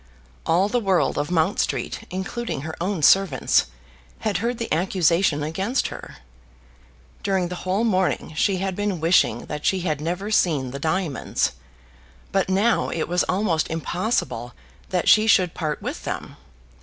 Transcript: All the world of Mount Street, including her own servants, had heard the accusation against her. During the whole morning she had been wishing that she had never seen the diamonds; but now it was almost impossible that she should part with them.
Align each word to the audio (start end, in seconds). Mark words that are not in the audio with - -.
All 0.47 0.67
the 0.67 0.79
world 0.79 1.19
of 1.19 1.29
Mount 1.29 1.59
Street, 1.59 2.05
including 2.09 2.61
her 2.61 2.75
own 2.81 3.03
servants, 3.03 3.67
had 4.21 4.37
heard 4.37 4.57
the 4.57 4.73
accusation 4.73 5.43
against 5.43 5.89
her. 5.89 6.15
During 7.21 7.49
the 7.49 7.57
whole 7.69 7.83
morning 7.83 8.33
she 8.35 8.57
had 8.57 8.75
been 8.75 8.99
wishing 8.99 9.45
that 9.45 9.63
she 9.63 9.81
had 9.81 10.01
never 10.01 10.31
seen 10.31 10.71
the 10.71 10.79
diamonds; 10.79 11.51
but 12.31 12.49
now 12.49 12.89
it 12.89 13.07
was 13.07 13.21
almost 13.25 13.67
impossible 13.69 14.53
that 14.89 15.07
she 15.07 15.27
should 15.27 15.53
part 15.53 15.83
with 15.83 16.03
them. 16.03 16.35